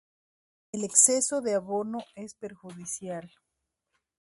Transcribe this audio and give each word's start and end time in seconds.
El 0.71 0.83
exceso 0.83 1.41
de 1.41 1.53
abono 1.53 1.99
es 2.15 2.33
perjudicial. 2.33 3.29